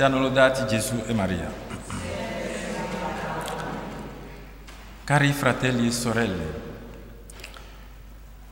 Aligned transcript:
Siano 0.00 0.18
lodati 0.18 0.66
Gesù 0.66 1.02
e 1.06 1.12
Maria. 1.12 1.52
Cari 5.04 5.30
fratelli 5.30 5.88
e 5.88 5.90
sorelle, 5.90 6.60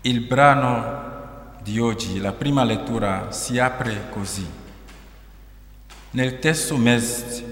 il 0.02 0.20
brano 0.20 1.54
di 1.62 1.80
oggi, 1.80 2.20
la 2.20 2.32
prima 2.32 2.64
lettura, 2.64 3.32
si 3.32 3.58
apre 3.58 4.10
così. 4.10 4.46
Nel 6.10 6.38
terzo 6.38 6.76
mese, 6.76 7.44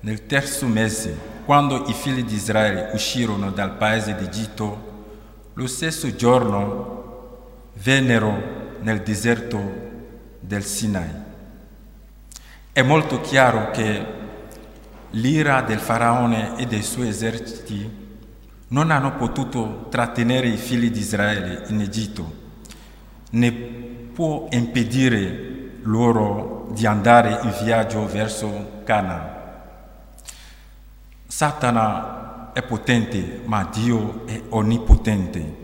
nel 0.00 0.26
terzo 0.26 0.66
mese 0.66 1.18
quando 1.46 1.86
i 1.86 1.94
figli 1.94 2.24
di 2.24 2.34
Israele 2.34 2.90
uscirono 2.92 3.50
dal 3.50 3.78
paese 3.78 4.14
d'Egitto, 4.14 5.06
lo 5.54 5.66
stesso 5.66 6.14
giorno 6.14 7.70
vennero 7.76 8.76
nel 8.80 9.00
deserto 9.00 9.58
del 10.38 10.64
Sinai. 10.64 11.27
È 12.78 12.82
molto 12.82 13.20
chiaro 13.20 13.72
che 13.72 14.06
l'ira 15.10 15.62
del 15.62 15.80
faraone 15.80 16.56
e 16.58 16.66
dei 16.66 16.84
suoi 16.84 17.08
eserciti 17.08 17.90
non 18.68 18.92
hanno 18.92 19.16
potuto 19.16 19.88
trattenere 19.90 20.46
i 20.46 20.56
figli 20.56 20.88
di 20.88 21.00
Israele 21.00 21.64
in 21.70 21.80
Egitto, 21.80 22.32
né 23.30 23.50
può 23.50 24.46
impedire 24.52 25.80
loro 25.82 26.68
di 26.70 26.86
andare 26.86 27.40
in 27.42 27.52
viaggio 27.64 28.06
verso 28.06 28.82
Canaan. 28.84 29.28
Satana 31.26 32.52
è 32.52 32.62
potente, 32.62 33.40
ma 33.44 33.68
Dio 33.72 34.24
è 34.24 34.40
onnipotente. 34.50 35.56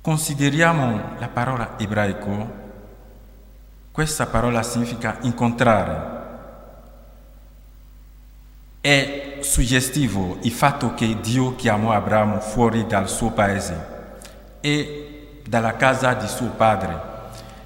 Consideriamo 0.00 1.16
la 1.18 1.28
parola 1.28 1.76
ebraico 1.76 2.62
questa 3.94 4.26
parola 4.26 4.64
significa 4.64 5.18
incontrare. 5.20 6.12
È 8.80 9.38
suggestivo 9.38 10.38
il 10.42 10.50
fatto 10.50 10.94
che 10.94 11.20
Dio 11.20 11.54
chiamò 11.54 11.92
Abramo 11.92 12.40
fuori 12.40 12.88
dal 12.88 13.08
suo 13.08 13.30
paese 13.30 13.86
e 14.58 15.42
dalla 15.46 15.76
casa 15.76 16.12
di 16.14 16.26
suo 16.26 16.48
padre 16.48 17.00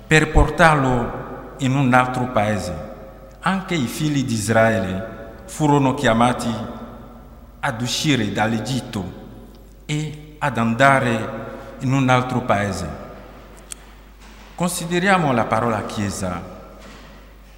per 0.06 0.30
portarlo 0.30 1.54
in 1.60 1.74
un 1.74 1.94
altro 1.94 2.26
paese. 2.26 2.76
Anche 3.40 3.74
i 3.74 3.86
figli 3.86 4.22
di 4.22 4.34
Israele 4.34 5.32
furono 5.46 5.94
chiamati 5.94 6.54
ad 7.60 7.80
uscire 7.80 8.30
dall'Egitto 8.32 9.12
e 9.86 10.36
ad 10.40 10.58
andare 10.58 11.76
in 11.78 11.90
un 11.90 12.06
altro 12.10 12.42
paese. 12.42 13.07
Consideriamo 14.58 15.32
la 15.32 15.44
parola 15.44 15.86
chiesa, 15.86 16.42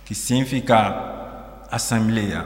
che 0.03 0.13
significa 0.13 1.67
assemblea. 1.67 2.45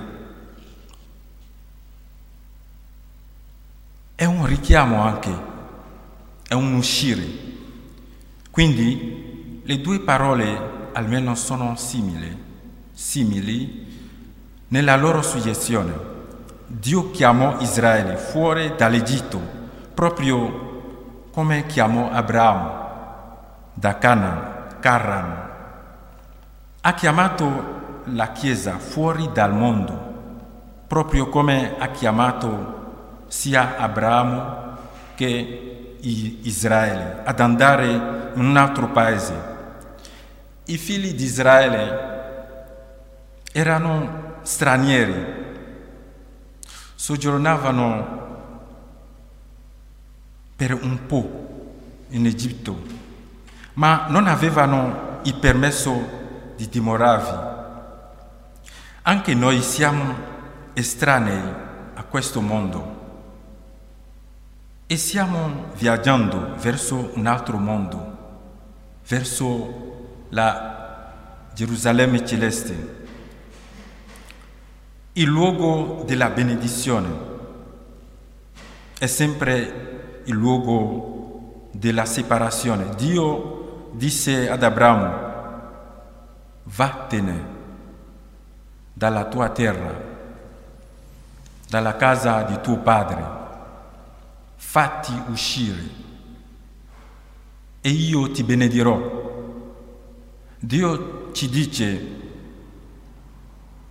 È 4.14 4.24
un 4.24 4.46
richiamo 4.46 5.02
anche, 5.02 5.36
è 6.46 6.54
un 6.54 6.72
uscire. 6.74 7.26
Quindi 8.52 9.60
le 9.64 9.80
due 9.80 9.98
parole 9.98 10.90
almeno 10.92 11.34
sono 11.34 11.74
simili, 11.74 12.40
simili 12.92 13.86
nella 14.68 14.94
loro 14.94 15.20
suggestione. 15.22 15.92
Dio 16.68 17.10
chiamò 17.10 17.58
Israele 17.58 18.16
fuori 18.16 18.72
dall'Egitto, 18.76 19.40
proprio 19.92 21.26
come 21.32 21.66
chiamò 21.66 22.08
Abramo 22.12 22.83
da 23.74 23.98
Canaan, 23.98 24.78
Carran. 24.80 25.50
Ha 26.80 26.94
chiamato 26.94 28.02
la 28.04 28.32
Chiesa 28.32 28.78
fuori 28.78 29.30
dal 29.32 29.52
mondo, 29.52 30.12
proprio 30.86 31.28
come 31.28 31.74
ha 31.78 31.88
chiamato 31.88 33.24
sia 33.26 33.76
Abramo 33.76 34.76
che 35.14 35.96
Israele 36.00 37.22
ad 37.24 37.40
andare 37.40 37.90
in 38.34 38.44
un 38.44 38.56
altro 38.56 38.88
paese. 38.88 39.52
I 40.66 40.76
figli 40.76 41.14
di 41.14 41.24
Israele 41.24 42.12
erano 43.52 44.36
stranieri, 44.42 45.42
soggiornavano 46.94 48.22
per 50.56 50.74
un 50.74 51.06
po' 51.06 51.42
in 52.10 52.26
Egitto 52.26 52.93
ma 53.74 54.06
non 54.08 54.26
avevano 54.26 55.20
il 55.22 55.34
permesso 55.34 56.52
di 56.56 56.68
dimorarvi. 56.68 57.52
Anche 59.02 59.34
noi 59.34 59.60
siamo 59.62 60.14
estranei 60.72 61.42
a 61.94 62.02
questo 62.04 62.40
mondo 62.40 63.02
e 64.86 64.96
stiamo 64.96 65.72
viaggiando 65.76 66.54
verso 66.58 67.10
un 67.14 67.26
altro 67.26 67.58
mondo, 67.58 68.18
verso 69.06 70.26
la 70.30 70.82
Gerusalemme 71.54 72.26
celeste, 72.26 73.02
il 75.12 75.26
luogo 75.26 76.02
della 76.06 76.30
benedizione. 76.30 77.32
È 78.98 79.06
sempre 79.06 80.22
il 80.24 80.34
luogo 80.34 81.68
della 81.72 82.04
separazione. 82.04 82.94
Dio 82.96 83.53
disse 83.94 84.48
ad 84.50 84.62
Abramo, 84.62 85.32
vattene 86.64 87.52
dalla 88.92 89.26
tua 89.26 89.50
terra, 89.50 90.12
dalla 91.68 91.96
casa 91.96 92.42
di 92.42 92.60
tuo 92.60 92.78
padre, 92.78 93.24
fatti 94.56 95.12
uscire 95.28 96.02
e 97.80 97.88
io 97.88 98.30
ti 98.30 98.42
benedirò. 98.42 99.22
Dio 100.58 101.32
ci 101.32 101.48
dice, 101.48 102.06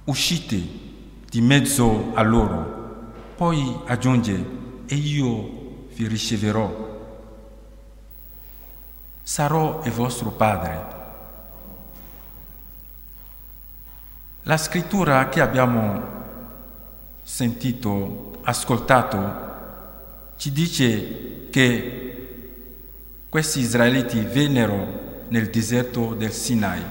uscite 0.06 0.62
di 1.30 1.42
mezzo 1.42 2.12
a 2.14 2.22
loro, 2.24 3.12
poi 3.36 3.80
aggiunge, 3.86 4.62
e 4.86 4.96
io 4.96 5.86
vi 5.94 6.08
riceverò 6.08 6.93
sarò 9.24 9.82
il 9.86 9.92
vostro 9.92 10.32
Padre. 10.32 10.92
La 14.44 14.58
scrittura 14.58 15.30
che 15.30 15.40
abbiamo 15.40 16.02
sentito, 17.24 18.40
ascoltato, 18.44 19.52
ci 20.36 20.52
dice 20.52 21.48
che 21.50 22.04
questi 23.30 23.62
israeliti 23.62 24.20
vennero 24.20 25.22
nel 25.30 25.50
deserto 25.50 26.14
del 26.14 26.34
Sinai 26.34 26.84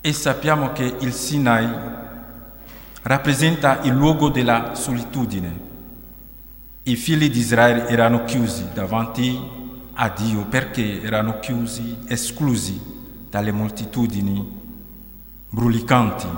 e 0.00 0.12
sappiamo 0.12 0.72
che 0.72 0.96
il 1.00 1.12
Sinai 1.12 1.68
rappresenta 3.02 3.80
il 3.82 3.92
luogo 3.92 4.28
della 4.28 4.74
solitudine. 4.74 5.72
I 6.84 6.94
figli 6.94 7.28
di 7.28 7.38
Israele 7.40 7.88
erano 7.88 8.24
chiusi 8.24 8.68
davanti 8.72 9.62
a 9.94 10.08
Dio 10.08 10.44
perché 10.44 11.00
erano 11.02 11.38
chiusi, 11.40 11.98
esclusi 12.06 12.80
dalle 13.30 13.52
moltitudini 13.52 14.62
brulicanti 15.48 16.28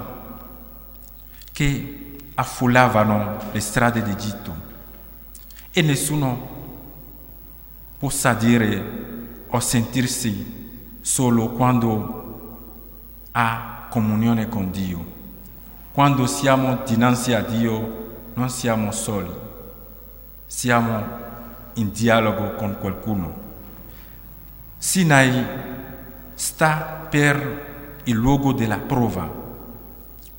che 1.53 2.17
affollavano 2.35 3.39
le 3.53 3.61
strade 3.61 4.03
d'Egitto 4.03 4.55
e 5.71 5.83
nessuno 5.83 6.55
possa 7.99 8.35
dire 8.35 9.05
o 9.49 9.61
sentirsi 9.61 10.99
solo 11.01 11.51
quando 11.51 12.59
ha 13.33 13.87
comunione 13.91 14.49
con 14.49 14.71
Dio. 14.71 15.15
Quando 15.93 16.27
siamo 16.27 16.81
dinanzi 16.85 17.33
a 17.33 17.41
Dio 17.41 18.31
non 18.35 18.51
siamo 18.51 18.93
soli, 18.93 19.31
siamo 20.47 21.05
in 21.75 21.91
dialogo 21.93 22.55
con 22.55 22.77
qualcuno. 22.79 23.46
Sinai 24.87 25.45
sta 26.35 27.09
per 27.11 28.01
il 28.05 28.15
luogo 28.15 28.53
della 28.53 28.79
prova. 28.79 29.29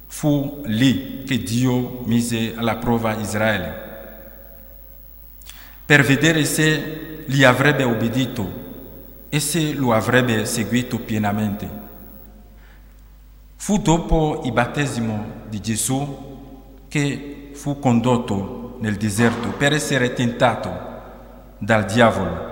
Fu 0.08 0.62
lì 0.68 1.26
che 1.26 1.44
Dio 1.44 2.04
mise 2.06 2.54
alla 2.56 2.78
prova 2.78 3.18
Israele, 3.18 3.76
per 5.86 6.02
vedere 6.02 6.46
se 6.46 7.26
gli 7.28 7.44
avrebbe 7.44 7.84
obbedito 7.84 9.26
e 9.28 9.42
se 9.42 9.74
lo 9.74 9.92
avrebbe 9.92 10.46
seguito 10.46 10.98
pienamente. 11.00 11.70
Fu 13.58 13.80
dopo 13.80 14.44
il 14.46 14.54
battesimo 14.54 15.26
di 15.50 15.60
Gesù 15.60 16.86
che 16.88 17.52
fu 17.54 17.80
condotto 17.80 18.78
nel 18.80 18.96
deserto 18.96 19.50
per 19.50 19.74
essere 19.74 20.14
tentato 20.14 20.86
dal 21.58 21.84
diavolo 21.84 22.47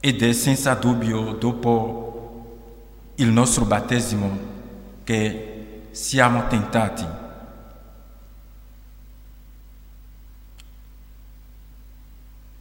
ed 0.00 0.22
è 0.22 0.32
senza 0.32 0.74
dubbio 0.74 1.32
dopo 1.32 3.12
il 3.16 3.28
nostro 3.28 3.64
battesimo 3.64 4.38
che 5.02 5.88
siamo 5.90 6.46
tentati. 6.46 7.04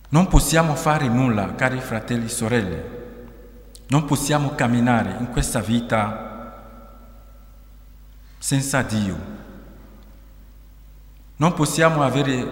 Non 0.09 0.27
possiamo 0.27 0.73
fare 0.75 1.07
nulla, 1.07 1.53
cari 1.53 1.79
fratelli 1.79 2.25
e 2.25 2.29
sorelle. 2.29 2.95
Non 3.87 4.05
possiamo 4.05 4.55
camminare 4.55 5.17
in 5.19 5.29
questa 5.29 5.59
vita 5.59 6.25
senza 8.39 8.81
Dio. 8.81 9.15
Non 11.35 11.53
possiamo 11.53 12.03
avere 12.03 12.51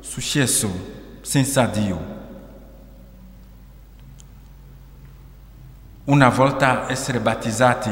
successo 0.00 0.68
senza 1.22 1.64
Dio. 1.66 2.19
Una 6.10 6.28
volta 6.28 6.90
essere 6.90 7.20
battezzati 7.20 7.88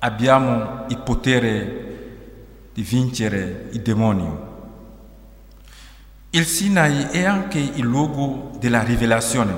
abbiamo 0.00 0.84
il 0.88 0.98
potere 0.98 2.66
di 2.74 2.82
vincere 2.82 3.68
il 3.70 3.80
demonio. 3.80 4.48
Il 6.28 6.44
Sinai 6.44 7.04
è 7.04 7.24
anche 7.24 7.58
il 7.58 7.84
luogo 7.84 8.50
della 8.58 8.82
rivelazione. 8.82 9.54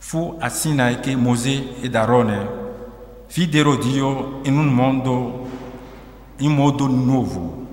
Fu 0.00 0.36
a 0.40 0.48
Sinai 0.48 0.98
che 0.98 1.14
Mosè 1.14 1.74
ed 1.80 1.94
Aarone 1.94 2.48
videro 3.32 3.76
Dio 3.76 4.40
in 4.42 4.58
un 4.58 4.66
mondo 4.66 5.48
in 6.38 6.52
modo 6.52 6.88
nuovo 6.88 7.66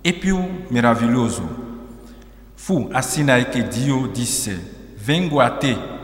e 0.00 0.14
più 0.14 0.64
meraviglioso. 0.68 1.64
Fu 2.54 2.88
a 2.90 3.02
Sinai 3.02 3.50
che 3.50 3.68
Dio 3.68 4.06
disse, 4.06 4.94
vengo 5.04 5.40
a 5.40 5.50
te 5.58 5.95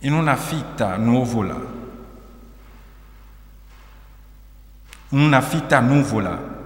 in 0.00 0.12
una 0.12 0.36
fitta 0.36 0.96
nuvola, 0.96 1.60
una 5.08 5.40
fitta 5.40 5.80
nuvola, 5.80 6.56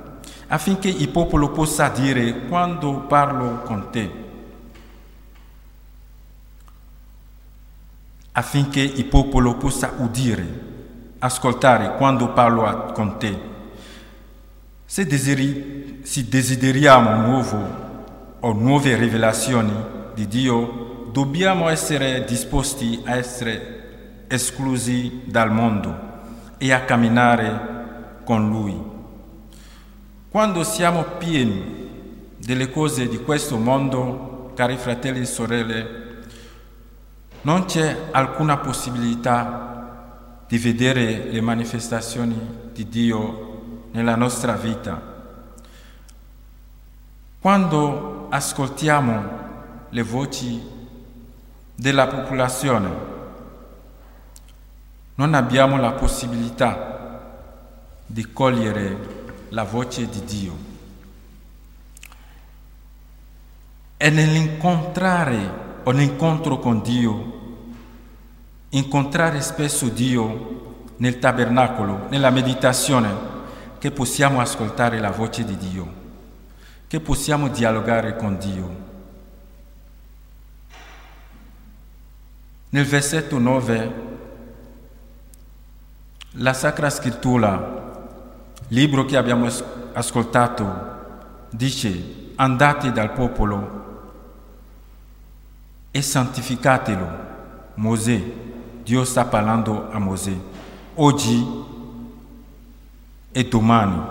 affinché 0.49 0.89
il 0.89 1.09
popolo 1.09 1.51
possa 1.51 1.89
dire 1.89 2.47
quando 2.47 3.01
parlo 3.01 3.63
con 3.63 3.91
te, 3.91 4.11
affinché 8.33 8.81
il 8.81 9.05
popolo 9.07 9.57
possa 9.57 9.95
udire, 9.97 10.71
ascoltare 11.19 11.97
quando 11.97 12.33
parlo 12.33 12.93
con 12.93 13.19
te. 13.19 13.51
Se, 14.85 15.07
desideri, 15.07 16.01
se 16.03 16.29
desideriamo 16.29 17.15
nuovo 17.17 17.81
o 18.41 18.53
nuove 18.53 18.95
rivelazioni 18.97 19.73
di 20.15 20.29
Dio, 20.29 20.82
dobbiamo 21.13 21.69
essere 21.69 22.25
disposti 22.25 23.03
a 23.05 23.17
essere 23.17 24.25
esclusi 24.29 25.21
dal 25.27 25.53
mondo 25.53 26.11
e 26.57 26.73
a 26.73 26.85
camminare 26.85 28.21
con 28.25 28.49
Lui. 28.49 28.91
Quando 30.31 30.65
siamo 30.65 31.03
pieni 31.19 32.31
delle 32.39 32.71
cose 32.71 33.09
di 33.09 33.19
questo 33.19 33.59
mondo, 33.59 34.53
cari 34.55 34.79
fratelli 34.79 35.21
e 35.21 35.27
sorelle, 35.27 36.01
non 37.43 37.67
c'è 37.67 38.09
alcuna 38.11 38.57
possibilità 38.57 40.45
di 40.49 40.57
vedere 40.57 41.31
le 41.31 41.41
manifestazioni 41.43 42.71
di 42.73 42.89
Dio 42.89 43.89
nella 43.91 44.17
nostra 44.17 44.55
vita. 44.55 45.11
Quando 47.39 48.29
ascoltiamo 48.31 49.41
le 49.91 50.03
voci 50.03 50.72
della 51.83 52.07
popolazione. 52.07 52.91
Non 55.17 55.35
abbiamo 55.35 55.79
la 55.79 55.91
possibilità 55.91 57.33
di 58.07 58.33
cogliere 58.33 58.97
la 59.49 59.65
voce 59.65 60.09
di 60.09 60.25
Dio. 60.25 60.57
È 63.97 64.09
nell'incontrare 64.11 65.61
o 65.83 65.91
nell'incontro 65.91 66.61
con 66.61 66.83
Dio, 66.83 67.41
incontrare 68.69 69.41
spesso 69.41 69.89
Dio 69.89 70.91
nel 70.99 71.19
tabernacolo, 71.19 72.07
nella 72.11 72.31
meditazione, 72.31 73.31
che 73.79 73.91
possiamo 73.91 74.41
ascoltare 74.41 75.01
la 75.01 75.11
voce 75.11 75.45
di 75.45 75.57
Dio, 75.57 75.93
che 76.87 77.01
possiamo 77.01 77.49
dialogare 77.49 78.15
con 78.15 78.39
Dio. 78.39 78.91
Nel 82.75 82.87
versetto 82.87 83.39
9, 83.39 83.93
la 86.37 86.55
Sacra 86.55 86.89
Scrittura, 86.89 88.09
libro 88.69 89.05
che 89.05 89.19
abbiamo 89.19 89.47
ascoltato, 89.93 90.65
dice 91.51 92.31
andate 92.37 92.91
dal 92.91 93.13
popolo 93.13 93.81
e 95.91 96.01
santificatelo. 96.01 97.09
Mosè, 97.75 98.23
Dio 98.83 99.05
sta 99.05 99.27
parlando 99.27 99.91
a 99.93 99.99
Mosè, 99.99 100.35
oggi 100.95 101.47
e 103.33 103.49
domani. 103.49 104.03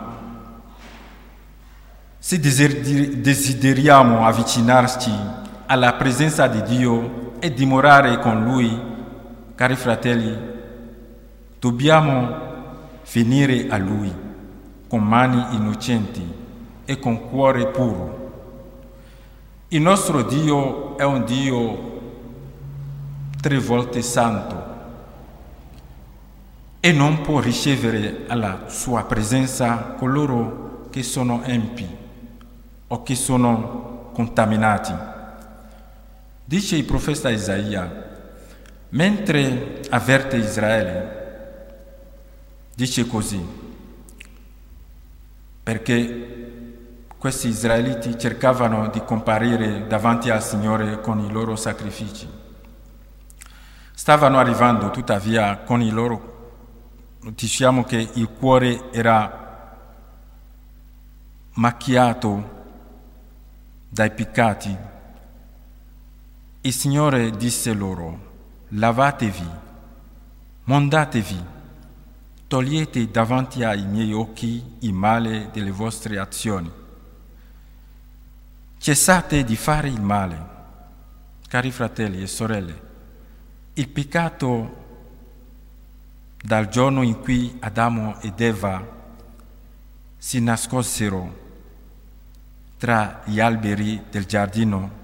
Se 2.20 2.40
desideriamo 2.40 4.24
avvicinarci 4.24 5.12
alla 5.66 5.94
presenza 5.94 6.46
di 6.46 6.62
Dio, 6.62 7.30
e 7.42 7.52
dimorare 7.52 8.20
con 8.20 8.44
Lui, 8.44 8.80
cari 9.56 9.76
fratelli, 9.76 10.38
dobbiamo 11.60 12.38
venire 13.12 13.68
a 13.68 13.78
Lui 13.78 14.14
con 14.88 15.04
mani 15.04 15.56
innocenti 15.56 16.24
e 16.86 17.00
con 17.00 17.30
cuore 17.30 17.66
puro. 17.68 18.20
Il 19.70 19.82
nostro 19.82 20.22
Dio 20.22 20.98
è 20.98 21.04
un 21.04 21.26
Dio 21.26 22.00
tre 23.42 23.58
volte 23.58 24.04
santo 24.04 24.70
e 26.80 26.92
non 26.92 27.22
può 27.22 27.40
ricevere 27.40 28.26
alla 28.28 28.66
sua 28.68 29.04
presenza 29.06 29.96
coloro 29.98 30.88
che 30.92 31.02
sono 31.02 31.42
empi 31.44 31.88
o 32.88 33.02
che 33.02 33.16
sono 33.16 34.10
contaminati. 34.14 35.11
Dice 36.52 36.76
il 36.76 36.84
profeta 36.84 37.30
Isaia, 37.30 38.10
mentre 38.90 39.84
avverte 39.90 40.36
Israele, 40.36 41.76
dice 42.76 43.08
così, 43.08 43.42
perché 45.64 47.06
questi 47.18 47.48
israeliti 47.48 48.20
cercavano 48.20 48.90
di 48.90 49.02
comparire 49.06 49.88
davanti 49.88 50.30
al 50.30 50.44
Signore 50.44 51.00
con 51.00 51.22
i 51.22 51.32
loro 51.32 51.56
sacrifici. 51.56 52.28
Stavano 53.94 54.38
arrivando 54.38 54.90
tuttavia 54.90 55.60
con 55.60 55.82
il 55.82 55.94
loro, 55.94 56.52
diciamo 57.34 57.86
che 57.86 58.10
il 58.16 58.28
cuore 58.28 58.92
era 58.92 59.78
macchiato 61.54 62.50
dai 63.88 64.12
peccati 64.12 64.90
il 66.64 66.74
Signore 66.74 67.32
disse 67.32 67.74
loro, 67.74 68.30
lavatevi, 68.70 69.50
mondatevi, 70.66 71.44
togliete 72.46 73.10
davanti 73.10 73.64
ai 73.64 73.84
miei 73.84 74.14
occhi 74.14 74.64
il 74.80 74.94
male 74.94 75.50
delle 75.52 75.72
vostre 75.72 76.20
azioni. 76.20 76.72
Cessate 78.78 79.44
di 79.44 79.56
fare 79.56 79.88
il 79.88 80.02
male, 80.02 80.46
cari 81.48 81.72
fratelli 81.72 82.22
e 82.22 82.28
sorelle. 82.28 82.90
Il 83.74 83.88
peccato 83.88 84.78
dal 86.44 86.70
giorno 86.70 87.02
in 87.02 87.20
cui 87.22 87.58
Adamo 87.60 88.20
ed 88.22 88.40
Eva 88.40 88.88
si 90.16 90.40
nascosero 90.40 91.40
tra 92.78 93.22
gli 93.26 93.40
alberi 93.40 94.04
del 94.12 94.26
giardino 94.26 95.00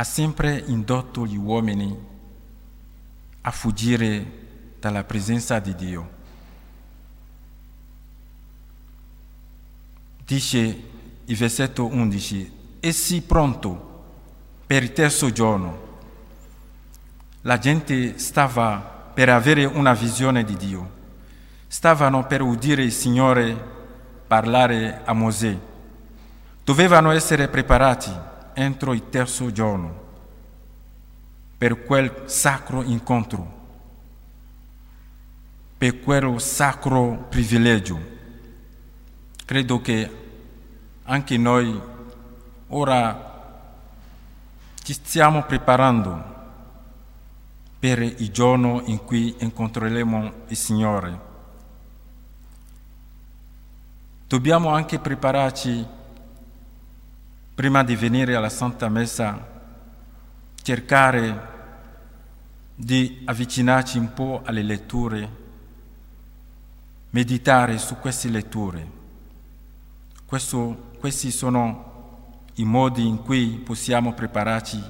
ha 0.00 0.04
sempre 0.04 0.64
indotto 0.68 1.26
gli 1.26 1.36
uomini 1.36 1.94
a 3.42 3.50
fuggire 3.50 4.38
dalla 4.80 5.04
presenza 5.04 5.58
di 5.58 5.74
Dio. 5.74 6.10
Dice 10.24 10.82
il 11.26 11.36
versetto 11.36 11.84
11, 11.84 12.52
e 12.80 12.92
sì 12.92 13.20
pronto 13.20 14.04
per 14.66 14.84
il 14.84 14.94
terzo 14.94 15.30
giorno. 15.32 15.98
La 17.42 17.58
gente 17.58 18.18
stava 18.18 18.78
per 19.12 19.28
avere 19.28 19.66
una 19.66 19.92
visione 19.92 20.44
di 20.44 20.56
Dio, 20.56 20.90
stavano 21.66 22.26
per 22.26 22.40
udire 22.40 22.84
il 22.84 22.92
Signore 22.92 23.54
parlare 24.26 25.02
a 25.04 25.12
Mosè, 25.12 25.58
dovevano 26.64 27.10
essere 27.10 27.48
preparati 27.48 28.28
entro 28.54 28.92
il 28.92 29.08
terzo 29.08 29.50
giorno 29.52 30.08
per 31.58 31.84
quel 31.84 32.22
sacro 32.26 32.82
incontro. 32.82 33.58
per 35.80 36.00
quel 36.00 36.38
sacro 36.42 37.26
privilegio. 37.30 37.98
Credo 39.46 39.80
che 39.80 40.10
anche 41.04 41.38
noi 41.38 41.80
ora 42.66 43.30
ci 44.82 44.92
stiamo 44.92 45.42
preparando 45.44 46.22
per 47.78 48.02
il 48.02 48.30
giorno 48.30 48.82
in 48.84 49.02
cui 49.04 49.34
incontreremo 49.38 50.32
il 50.48 50.56
Signore. 50.56 51.20
Dobbiamo 54.28 54.68
anche 54.74 54.98
prepararci 54.98 55.86
prima 57.60 57.84
di 57.84 57.94
venire 57.94 58.34
alla 58.34 58.48
Santa 58.48 58.88
Messa, 58.88 59.46
cercare 60.62 61.48
di 62.74 63.20
avvicinarci 63.26 63.98
un 63.98 64.14
po' 64.14 64.40
alle 64.46 64.62
letture 64.62 65.28
meditare 67.10 67.76
su 67.76 67.96
queste 67.96 68.30
letture. 68.30 68.90
Questo, 70.24 70.92
questi 70.98 71.30
sono 71.30 72.46
i 72.54 72.64
modi 72.64 73.06
in 73.06 73.20
cui 73.20 73.60
possiamo 73.62 74.14
prepararci 74.14 74.82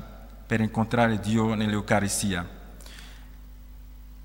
per 0.46 0.60
incontrare 0.60 1.18
Dio 1.18 1.54
nell'Eucaristia. 1.54 2.48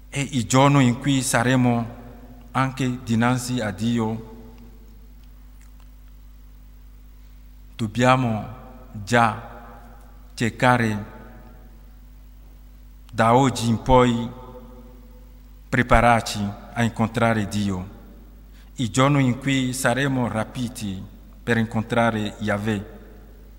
È 0.08 0.20
il 0.20 0.46
giorno 0.46 0.82
in 0.82 1.00
cui 1.00 1.24
saremo 1.24 1.88
anche 2.52 3.00
dinanzi 3.04 3.60
a 3.60 3.72
Dio. 3.72 4.34
Dobbiamo 7.76 8.48
già 9.04 9.52
cercare 10.34 11.06
da 13.12 13.36
oggi 13.36 13.68
in 13.68 13.82
poi 13.82 14.30
prepararci 15.68 16.40
a 16.72 16.84
incontrare 16.84 17.50
Dio, 17.50 17.90
il 18.76 18.90
giorno 18.90 19.20
in 19.20 19.40
cui 19.40 19.74
saremo 19.74 20.30
rapiti 20.30 21.04
per 21.44 21.58
incontrare 21.58 22.36
Yahweh 22.40 22.86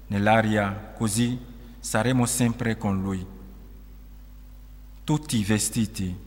nell'aria, 0.06 0.94
così 0.96 1.38
saremo 1.78 2.24
sempre 2.24 2.78
con 2.78 3.02
Lui. 3.02 3.26
Tutti 5.04 5.44
vestiti 5.44 6.18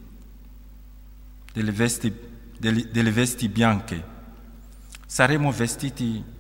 delle 1.51 1.72
vesti, 1.72 2.13
delle, 2.55 2.88
delle 2.91 3.12
vesti 3.12 3.50
bianche, 3.50 4.03
saremo 5.08 5.51
vestiti 5.51 6.38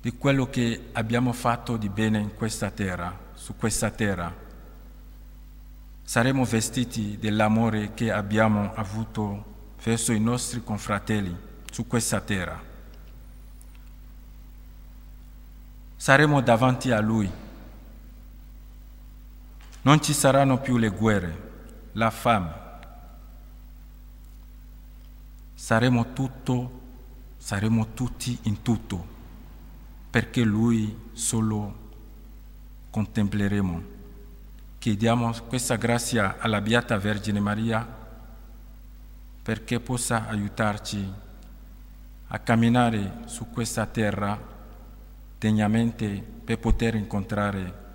di 0.00 0.16
quello 0.16 0.48
che 0.48 0.90
abbiamo 0.92 1.32
fatto 1.32 1.76
di 1.76 1.88
bene 1.88 2.18
in 2.18 2.34
questa 2.34 2.70
terra, 2.70 3.16
su 3.34 3.56
questa 3.56 3.90
terra 3.90 4.46
saremo 6.08 6.42
vestiti 6.46 7.18
dell'amore 7.18 7.92
che 7.92 8.10
abbiamo 8.10 8.72
avuto 8.74 9.74
verso 9.84 10.12
i 10.12 10.18
nostri 10.18 10.64
confratelli 10.64 11.36
su 11.70 11.86
questa 11.86 12.22
terra. 12.22 12.58
Saremo 15.94 16.40
davanti 16.40 16.92
a 16.92 17.00
Lui. 17.00 17.30
Non 19.82 20.00
ci 20.00 20.14
saranno 20.14 20.58
più 20.60 20.78
le 20.78 20.88
guerre, 20.88 21.50
la 21.92 22.10
fame. 22.10 22.52
Saremo 25.54 26.14
tutto, 26.14 26.80
saremo 27.36 27.92
tutti 27.92 28.38
in 28.44 28.62
tutto, 28.62 29.06
perché 30.10 30.42
Lui 30.42 30.96
solo 31.12 31.86
contempleremo. 32.90 33.96
Chiediamo 34.78 35.32
questa 35.46 35.76
grazia 35.76 36.36
alla 36.38 36.60
Beata 36.60 36.96
Vergine 36.98 37.40
Maria 37.40 37.96
perché 39.42 39.80
possa 39.80 40.28
aiutarci 40.28 41.12
a 42.28 42.38
camminare 42.38 43.22
su 43.26 43.50
questa 43.50 43.86
terra 43.86 44.38
degnamente 45.38 46.22
per 46.44 46.58
poter 46.58 46.94
incontrare 46.94 47.86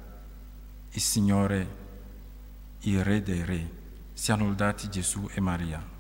il 0.92 1.02
Signore, 1.02 1.68
il 2.82 3.04
Re 3.04 3.22
dei 3.22 3.44
Re. 3.44 3.70
Siano 4.14 4.46
lodati 4.46 4.90
Gesù 4.90 5.28
e 5.34 5.40
Maria. 5.42 5.93